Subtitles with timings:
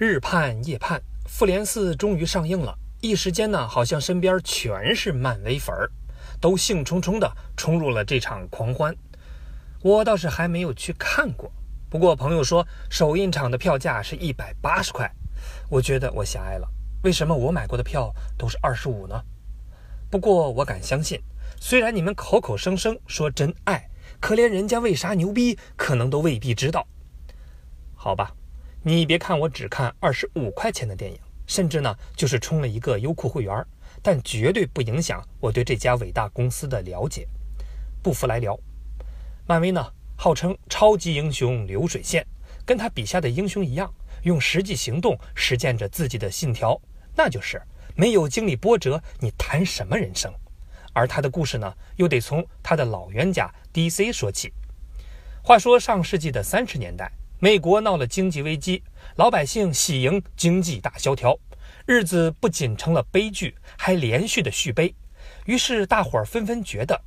[0.00, 5.90] 日盼夜盼，复联四终于上映了，一时间呢，好像身边全是漫威粉儿，
[6.40, 8.94] 都兴冲冲地冲入了这场狂欢。
[9.82, 11.50] 我倒是还没有去看过，
[11.90, 15.12] 不过朋友说首映场的票价是一百八十块，
[15.68, 16.68] 我觉得我狭隘了。
[17.02, 19.20] 为什么我买过的票都是二十五呢？
[20.08, 21.20] 不过我敢相信，
[21.58, 23.90] 虽然你们口口声声说真爱，
[24.20, 26.86] 可连人家为啥牛逼，可能都未必知道。
[27.96, 28.32] 好吧。
[28.82, 33.66] 你别看我只看二十五块钱的电影，甚至呢就是充了一个优酷会员，
[34.00, 37.26] 但绝对不影响我对这家伟大公司的了解。
[38.02, 38.58] 不服来聊。
[39.46, 39.84] 漫威呢
[40.16, 42.24] 号称超级英雄流水线，
[42.64, 46.80] 跟他笔下的英雄一样，用实际行动实践着自己的信条，
[47.16, 47.60] 那就是
[47.96, 50.32] 没有经历波折，你谈什么人生？
[50.92, 54.52] 而他的故事呢，又得从他的老冤家 DC 说起。
[55.42, 57.10] 话说上世纪的三十年代。
[57.40, 58.82] 美国闹了经济危机，
[59.14, 61.38] 老百姓喜迎经济大萧条，
[61.86, 64.92] 日子不仅成了悲剧，还连续的续悲。
[65.44, 67.00] 于是大伙儿纷纷觉得，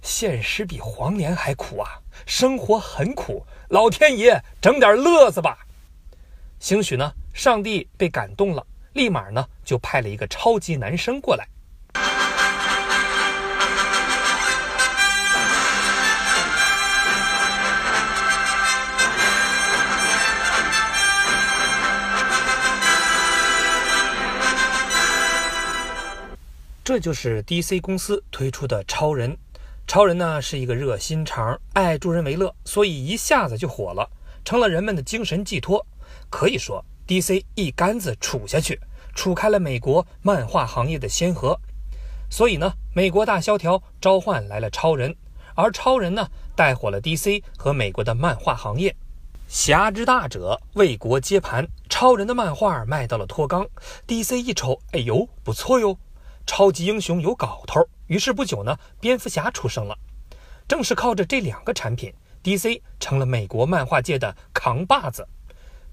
[0.00, 5.58] 现实比黄连还苦啊，生活很苦，老天爷整点乐子吧。
[6.58, 11.46] 兴许呢，上帝被感动了，立马呢就派了一个超级男生过来。
[26.90, 29.38] 这就是 DC 公司推出的超人。
[29.86, 34.10] 超人呢是一个热心肠，爱助人为乐，所以一下子就火了，
[34.44, 35.86] 成了人们的精神寄托。
[36.28, 38.80] 可以说，DC 一竿子杵下去，
[39.14, 41.56] 杵开了美国漫画行业的先河。
[42.28, 45.14] 所以呢，美国大萧条召唤来了超人，
[45.54, 48.92] 而超人呢带火了 DC 和美国的漫画行业。
[49.46, 51.64] 侠之大者，为国接盘。
[51.88, 53.68] 超人的漫画卖到了脱肛
[54.08, 55.96] ，DC 一瞅，哎呦，不错哟。
[56.50, 59.96] 超级英雄有搞头，于是不久呢，蝙蝠侠出生了。
[60.66, 62.12] 正是靠着这两个产品
[62.42, 65.28] ，DC 成了美国漫画界的扛把子。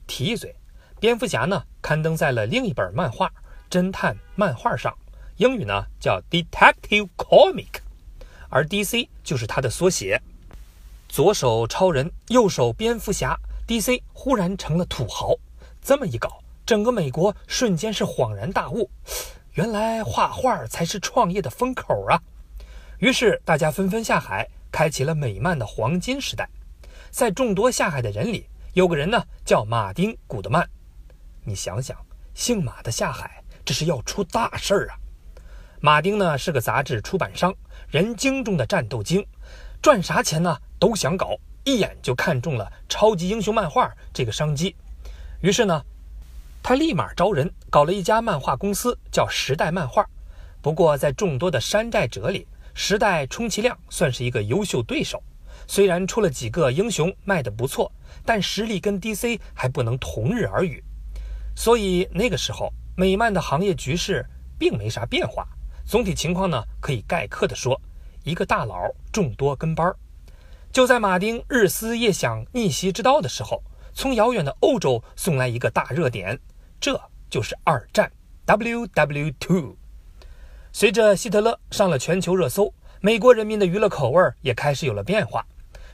[0.07, 0.55] 提一嘴，
[0.99, 3.27] 蝙蝠侠呢刊登在了另一本漫画
[3.69, 4.97] 《侦探漫画》上，
[5.35, 7.81] 英语呢叫 Detective Comic，
[8.49, 10.19] 而 DC 就是它的缩写。
[11.07, 15.35] 左手超人，右手蝙蝠侠，DC 忽然成了土豪。
[15.83, 18.89] 这么一搞，整个美国瞬间是恍然大悟。
[19.57, 22.21] 原来画画才是创业的风口啊！
[22.99, 26.47] 于是大家纷纷下海，开启了美漫的黄金时代。
[27.09, 30.69] 在众多下海的人里，有个人呢叫马丁·古德曼。
[31.43, 31.97] 你想想，
[32.35, 34.93] 姓马的下海，这是要出大事儿啊！
[35.81, 37.51] 马丁呢是个杂志出版商，
[37.89, 39.25] 人精中的战斗精，
[39.81, 44.75] 赚啥钱呢都想搞，一眼就看中了超级英雄漫画这个商机。
[45.41, 45.83] 于是呢。
[46.69, 50.05] 他立马招人，搞了一家漫画公司，叫时代漫画。
[50.61, 55.23] 不过，在众多的山寨者里，时代充其量算是一个优秀对手。
[55.65, 57.89] 虽然出了几个英雄卖得不错，
[58.25, 60.83] 但实力跟 DC 还不能同日而语。
[61.55, 64.25] 所以那个时候，美漫的行业局势
[64.59, 65.47] 并没啥变化。
[65.85, 67.79] 总体情况呢，可以概括地说：
[68.25, 69.95] 一个大佬，众多跟班儿。
[70.73, 73.63] 就在马丁日思夜想逆袭之道的时候，
[73.93, 76.37] 从遥远的欧洲送来一个大热点。
[76.79, 76.99] 这
[77.29, 78.11] 就是二战
[78.45, 79.75] ，WW2。
[80.71, 85.45] 随着希特勒上了全球热搜，美国人民的娱乐口味也开始有了变化。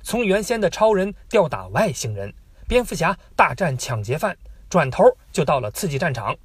[0.02, 2.34] 从原先的超人吊打外星人、
[2.68, 4.38] 蝙蝠侠大战抢劫犯，
[4.70, 6.36] 转头就到了刺激战场。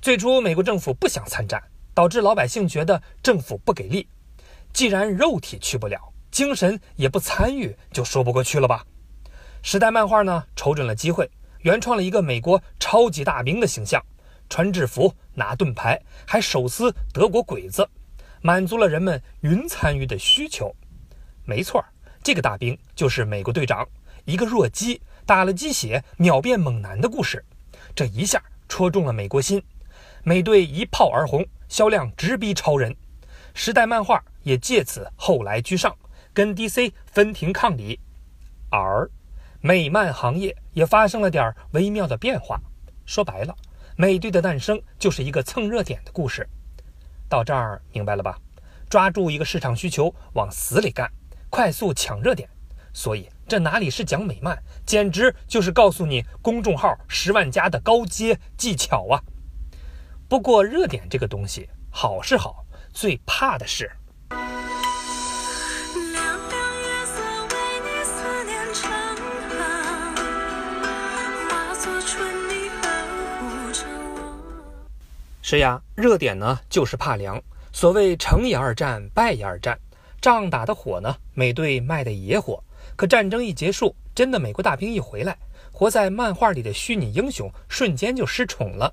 [0.00, 1.60] 最初，美国政府不想参战，
[1.92, 4.08] 导致老百姓觉得政府不给力。
[4.72, 8.86] 既然肉体去不了，精神也不参与，就说不过去了吧？
[9.62, 11.28] 时代漫画呢，瞅准了机会。
[11.66, 14.00] 原创了一个美国超级大兵的形象，
[14.48, 17.84] 穿制服、拿盾牌，还手撕德国鬼子，
[18.40, 20.72] 满足了人们云参与的需求。
[21.44, 21.84] 没错，
[22.22, 23.84] 这个大兵就是美国队长，
[24.26, 27.44] 一个弱鸡打了鸡血秒变猛男的故事。
[27.96, 29.60] 这一下戳中了美国心，
[30.22, 32.94] 美队一炮而红，销量直逼超人。
[33.54, 35.92] 时代漫画也借此后来居上，
[36.32, 37.98] 跟 DC 分庭抗礼。
[38.70, 39.10] 而
[39.60, 42.60] 美漫行业也发生了点微妙的变化。
[43.04, 43.54] 说白了，
[43.96, 46.48] 美队的诞生就是一个蹭热点的故事。
[47.28, 48.38] 到这儿明白了吧？
[48.88, 51.10] 抓住一个市场需求往死里干，
[51.50, 52.48] 快速抢热点。
[52.92, 54.56] 所以这哪里是讲美漫，
[54.86, 59.20] 简直就是告诉你公众号十万加的高阶技巧啊！
[60.28, 63.90] 不过热点这个东西好是好，最怕的是。
[75.48, 77.40] 是呀，热点呢就是怕凉。
[77.72, 79.78] 所谓成也二战，败也二战，
[80.20, 82.60] 仗打得火呢，美队卖的也火。
[82.96, 85.38] 可战争一结束，真的美国大兵一回来，
[85.70, 88.92] 活在漫画里的虚拟英雄瞬间就失宠了。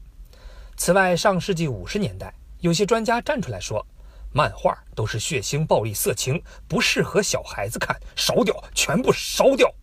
[0.77, 3.83] 此外，上世纪五十年代，有些专家站出来说，
[4.31, 9.73] 漫画都是血腥、暴力、色情，不适合小孩子看，烧掉，全部烧掉。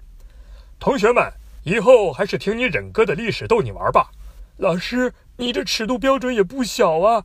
[0.79, 1.33] 同学们，
[1.65, 4.09] 以后还是听你忍哥的历史逗你玩吧。
[4.61, 7.25] 老师，你这尺度标准也不小啊。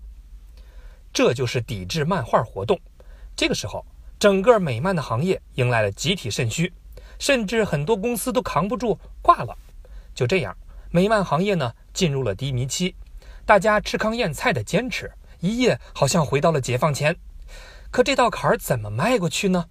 [1.12, 2.80] 这就是抵制漫画活动。
[3.36, 3.86] 这个时候，
[4.18, 6.72] 整个美漫的行业迎来了集体肾虚，
[7.20, 9.54] 甚至很多公司都扛不住挂了。
[10.14, 10.56] 就这样，
[10.92, 12.96] 美漫行业呢进入了低迷期。
[13.46, 15.12] 大家吃糠咽菜的坚持，
[15.42, 17.14] 一夜好像回到了解放前。
[17.92, 19.66] 可这道坎儿怎么迈过去呢？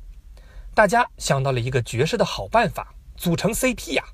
[0.75, 4.05] 大家想到了一个绝世的好办法，组成 CP 呀。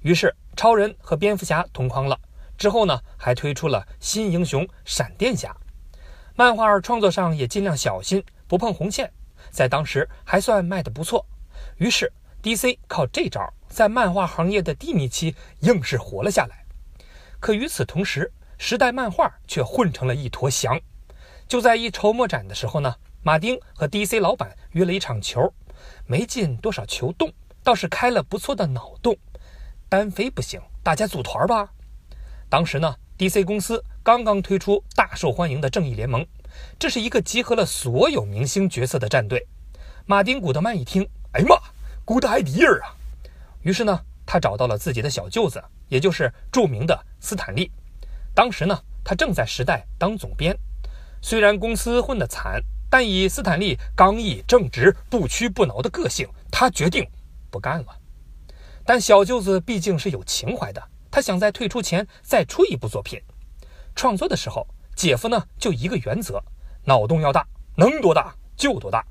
[0.00, 2.18] 于是，超人和蝙蝠侠同框了。
[2.56, 5.56] 之后呢，还推出了新英雄闪电侠。
[6.34, 9.12] 漫画创作上也尽量小心，不碰红线，
[9.50, 11.26] 在当时还算卖得不错。
[11.76, 12.12] 于是
[12.42, 16.64] DC 靠这招，在漫画行业的低迷期硬是活了下来。
[17.38, 20.80] 可与此同时，时代漫画却混成了一坨翔。
[21.48, 25.52] 就在一筹莫展的时候呢，马丁和 DC 老板约了一场球，
[26.06, 27.30] 没进多少球洞，
[27.62, 29.16] 倒是开了不错的脑洞。
[29.88, 31.68] 单飞不行，大家组团吧。
[32.52, 32.94] 当时呢。
[33.18, 36.22] DC 公司刚刚推出大受欢迎的《正义联盟》，
[36.76, 39.46] 这是一个集合了所有明星角色的战队。
[40.06, 41.56] 马丁·古德曼一听，哎呀妈
[42.04, 42.96] ，good idea 啊！
[43.60, 47.70] 于是呢，他找到了自己的小舅子，也就是著名的斯坦利。
[48.34, 50.58] 当时呢，他正在《时代》当总编。
[51.20, 52.60] 虽然公司混得惨，
[52.90, 57.08] 但以斯坦利刚毅正直、不屈不挠的个性，他决定
[57.50, 57.98] 不干了。
[58.84, 60.82] 但小舅子毕竟是有情怀的。
[61.12, 63.20] 他想在退出前再出一部作品。
[63.94, 64.66] 创作的时候，
[64.96, 66.42] 姐夫呢就一个原则：
[66.86, 69.04] 脑洞要大，能多大就多大。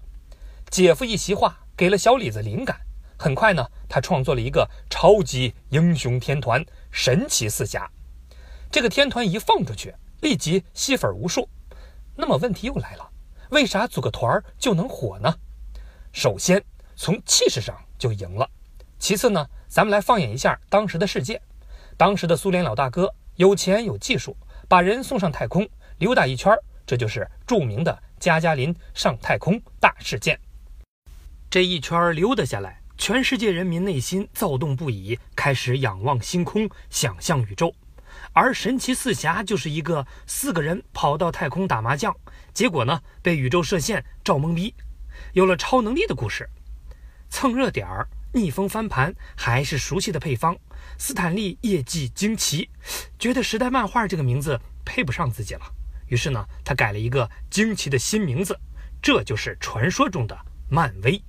[0.71, 2.81] 姐夫一席话给了小李子灵感。
[3.19, 7.87] 很快呢，他创作了一个超级英雄天团——神奇四侠。
[8.71, 11.47] 这个天团一放出去，立即吸粉无数。
[12.15, 13.07] 那么问题又来了：
[13.51, 15.31] 为啥组个团就能火呢？
[16.11, 16.63] 首先
[16.95, 18.49] 从气势上就赢了。
[18.97, 21.39] 其次呢，咱们来放眼一下当时的世界。
[22.01, 24.35] 当时的苏联老大哥有钱有技术，
[24.67, 25.69] 把人送上太空
[25.99, 26.51] 溜达一圈，
[26.83, 30.35] 这就是著名的加加林上太空大事件。
[31.47, 37.71] 这一圈溜达下来，全世界人民内心躁动不已，开始仰望星空，想象宇宙。
[38.33, 42.11] 而神奇四侠就是一个四个人跑到太空打麻将，
[42.51, 44.73] 结果呢被宇宙射线照懵逼，
[45.33, 46.49] 有了超能力的故事，
[47.29, 48.07] 蹭热点儿。
[48.33, 50.57] 逆风翻盘还是熟悉的配方，
[50.97, 52.69] 斯坦利业绩惊奇，
[53.19, 55.61] 觉得时代漫画这个名字配不上自己了，
[56.07, 58.57] 于是呢，他改了一个惊奇的新名字，
[59.01, 60.37] 这就是传说中的
[60.69, 61.21] 漫威。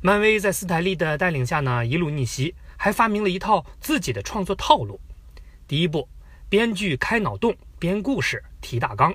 [0.00, 5.00] 漫威在斯坦利的带领下呢，一路逆袭，还发明了一套自己的创作套路。
[5.66, 6.08] 第一步，
[6.48, 9.12] 编剧开脑洞编故事提大纲；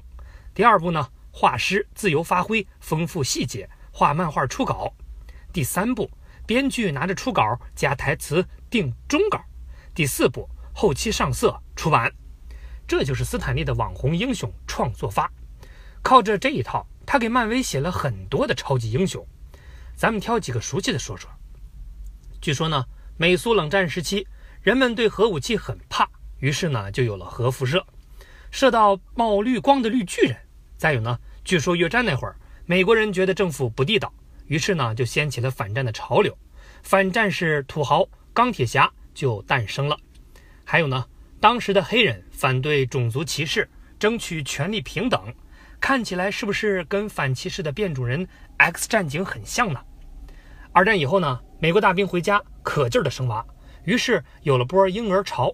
[0.53, 4.93] 第二步呢，画师自由发挥丰富细节画漫画初稿；
[5.53, 6.09] 第三步。
[6.47, 9.43] 编剧拿着初稿加台词定终稿，
[9.93, 12.09] 第四步后期上色出版，
[12.87, 15.29] 这就是斯坦利的网红英雄创作法。
[16.01, 19.27] 靠着这一套，他给漫威写了很多的超级英雄。
[19.93, 21.29] 咱们挑几个熟悉的说说。
[22.39, 22.85] 据说呢，
[23.17, 24.25] 美苏冷战时期，
[24.61, 27.85] 人们对核武器很怕，于是呢就有了核辐射，
[28.51, 30.37] 射到冒绿光的绿巨人。
[30.77, 34.13] 再有呢，据说越战那会儿，美国人觉得政府不地道。
[34.47, 36.37] 于是呢，就掀起了反战的潮流，
[36.83, 39.97] 反战士土豪钢铁侠就诞生了。
[40.63, 41.05] 还有呢，
[41.39, 45.33] 当时的黑人反对种族歧视，争取权利平等，
[45.79, 48.27] 看起来是不是跟反歧视的变种人
[48.57, 49.79] X 战警很像呢？
[50.71, 53.45] 二战以后呢，美国大兵回家可劲儿的生娃，
[53.83, 55.53] 于是有了波婴儿潮。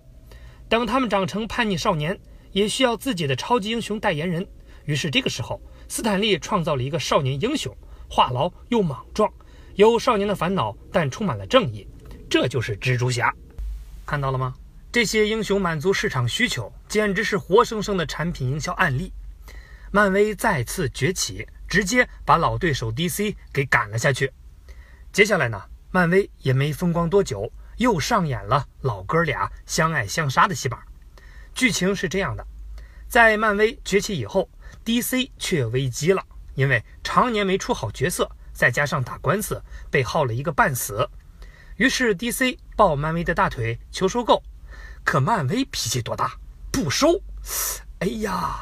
[0.70, 2.20] 等他们长成叛逆少年，
[2.52, 4.48] 也需要自己的超级英雄代言人。
[4.86, 7.76] 于是这个时候，斯坦利创造了一个少年英雄。
[8.14, 9.28] 话痨又莽撞，
[9.74, 11.88] 有少年的烦恼，但充满了正义。
[12.30, 13.34] 这就是蜘蛛侠，
[14.06, 14.54] 看到了吗？
[14.92, 19.12] 这些英雄满足市场需求，简直是活生生的产品营销案例。
[19.90, 24.32] 漫威再次崛起，直接把老对手 DC 给赶了下去。
[25.12, 30.78] 接下来呢，漫威也没风光多久，又上演了老哥俩相爱相杀的戏码。
[31.56, 32.46] 剧情是这样的：
[33.10, 34.48] 在漫威崛起以后
[34.86, 36.24] ，DC 却危机了。
[36.56, 41.10] 因为常年没出好角色，再加上打官司被耗了一个半死，
[41.78, 44.44] 于是 DC 抱漫威的大腿求收购，
[45.04, 46.34] 可漫威脾气多大，
[46.72, 47.22] 不收。
[48.00, 48.56] 哎呀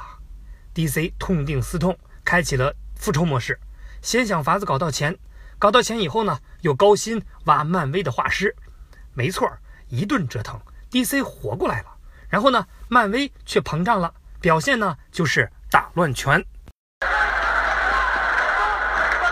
[0.74, 3.60] ，DC 痛定思痛，开启了复仇模式，
[4.02, 5.18] 先想法子搞到钱，
[5.60, 8.56] 搞到钱以后呢，又高薪挖漫威的画师。
[9.14, 9.52] 没错，
[9.90, 11.88] 一顿折腾，DC 活过来了。
[12.30, 16.46] 然后呢，漫威却膨胀了，表现呢就是打乱拳。
[17.02, 17.10] 反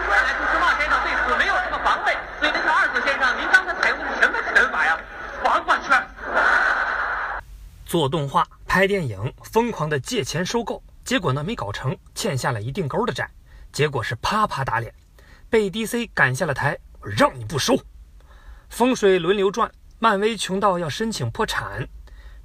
[0.06, 5.00] 过来就是马先生对此没有什么防备，所以那个二子先生，您刚才采用的是什么拳法呀？
[5.46, 6.06] 王八拳。
[7.90, 13.28] 做动画、拍电影，疯狂的借钱收购，结果呢没搞成，欠下了一定勾的债，
[13.72, 14.94] 结果是啪啪打脸，
[15.50, 17.76] 被 DC 赶下了台，我让你不收。
[18.70, 21.90] 风水轮流转，漫威穷到要申请破产。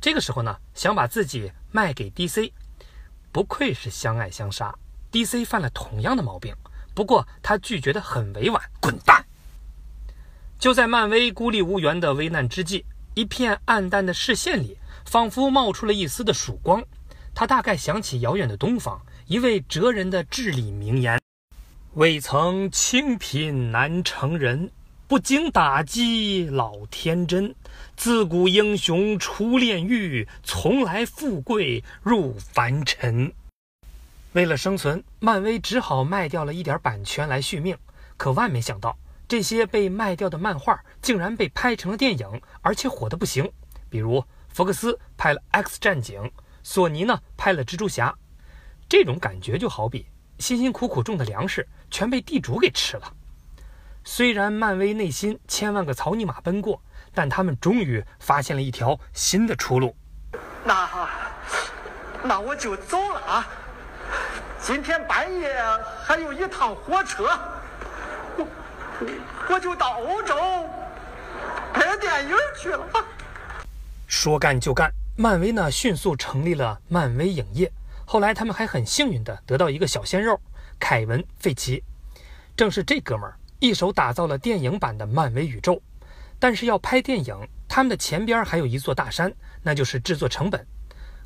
[0.00, 2.50] 这个时候呢，想把自己卖给 DC，
[3.30, 4.74] 不愧是相爱相杀。
[5.12, 6.54] DC 犯了同样的毛病，
[6.94, 9.22] 不过他拒绝的很委婉，滚蛋。
[10.58, 16.82] 就在漫威孤立无援的危难之际，一片暗淡的视线里，仿佛冒出了一丝的曙光。
[17.34, 21.20] 他大概想起遥远的东方一位哲人的至理名言
[21.94, 24.70] ：“未曾清贫难成人。”
[25.06, 27.54] 不经打击老天真，
[27.94, 33.30] 自古英雄出炼狱，从来富贵入凡尘。
[34.32, 37.76] 为了生存，漫威只好卖掉了一点版权来续命。
[38.16, 38.96] 可万没想到，
[39.28, 43.48] 这些被卖掉的漫画竟然被拍成了电影，而且火得不行。
[43.90, 46.22] 比如福克斯拍了《X 战警》，
[46.62, 48.08] 索尼呢拍了《蜘蛛侠》。
[48.88, 50.06] 这种感觉就好比
[50.38, 53.12] 辛辛苦苦种的粮食全被地主给吃了。
[54.04, 56.80] 虽然漫威内心千万个草泥马奔过，
[57.12, 59.96] 但他们终于发现了一条新的出路。
[60.62, 60.88] 那
[62.22, 63.48] 那我就走了啊！
[64.60, 65.52] 今天半夜
[66.04, 67.24] 还有一趟火车，
[68.36, 68.46] 我
[69.50, 70.36] 我就到欧洲
[71.72, 72.86] 拍电影去了。
[74.06, 77.70] 说干就干，漫威呢迅速成立了漫威影业。
[78.04, 80.40] 后来他们还很幸运的得到一个小鲜肉
[80.78, 81.82] 凯文·费奇，
[82.56, 83.36] 正是这哥们儿。
[83.60, 85.80] 一手打造了电影版的漫威宇宙，
[86.38, 87.34] 但是要拍电影，
[87.66, 89.32] 他们的前边还有一座大山，
[89.62, 90.66] 那就是制作成本。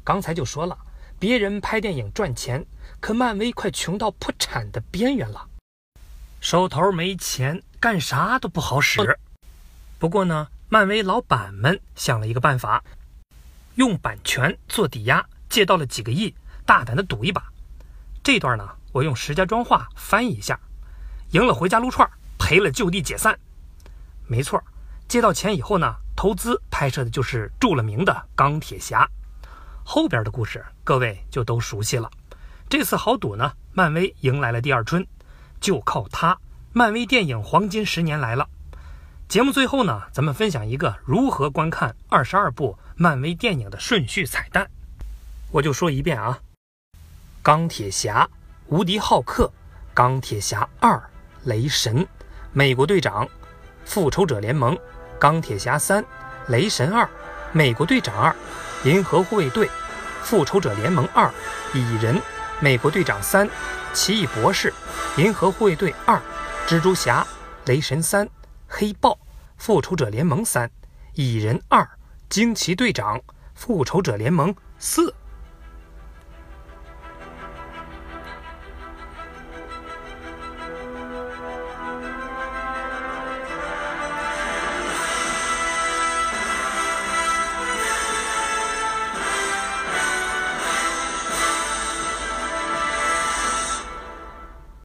[0.04, 0.78] 刚才就说了，
[1.18, 2.64] 别人拍电影赚钱，
[3.00, 5.48] 可漫威快穷到破产的边缘了，
[6.40, 9.18] 手头没钱，干啥都不好使。
[9.98, 12.84] 不过呢，漫威老板们想了一个办法，
[13.76, 16.34] 用版权做抵押，借到了几个亿，
[16.66, 17.42] 大胆的赌一把。
[18.22, 20.60] 这段呢，我用石家庄话翻译一下：
[21.30, 22.08] 赢了回家撸串。
[22.38, 23.38] 赔了就地解散，
[24.26, 24.62] 没错。
[25.06, 29.06] 借到钱以后呢，投资拍摄的就是著了名的钢铁侠。
[29.84, 32.08] 后边的故事各位就都熟悉了。
[32.68, 35.06] 这次豪赌呢，漫威迎来了第二春，
[35.60, 36.38] 就靠它，
[36.72, 38.48] 漫威电影黄金十年来了。
[39.28, 44.66] 节目最后呢，咱们分享一个如何观看二十二部漫威电影的顺序彩蛋。
[45.50, 46.38] 我就说一遍啊：
[47.42, 48.26] 钢铁侠、
[48.68, 49.52] 无敌浩克、
[49.92, 50.98] 钢铁侠二、
[51.44, 52.08] 雷神。
[52.54, 53.28] 美国队长、
[53.84, 54.74] 复仇者联盟、
[55.18, 56.02] 钢铁侠三、
[56.46, 57.06] 雷神二、
[57.52, 58.34] 美国队长二、
[58.84, 59.68] 银河护卫队、
[60.22, 61.30] 复仇者联盟二、
[61.74, 62.18] 蚁人、
[62.60, 63.46] 美国队长三、
[63.92, 64.72] 奇异博士、
[65.18, 66.18] 银河护卫队二、
[66.66, 67.26] 蜘蛛侠、
[67.66, 68.26] 雷神三、
[68.68, 69.18] 黑豹、
[69.56, 70.70] 复仇者联盟三、
[71.14, 71.88] 蚁人二、
[72.28, 73.20] 惊奇队长、
[73.54, 75.12] 复仇者联盟四。